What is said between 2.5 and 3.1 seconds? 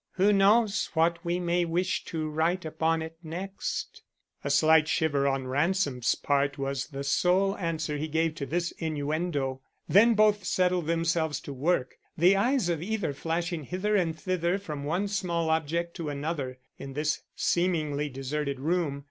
upon